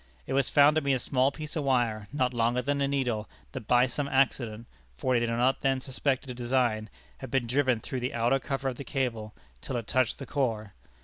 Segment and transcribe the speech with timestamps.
[0.25, 3.29] It was found to be a small piece of wire, not longer than a needle,
[3.51, 4.65] that by some accident
[4.97, 6.89] (for they did not then suspect a design)
[7.19, 10.73] had been driven through the outer cover of the cable till it touched the core.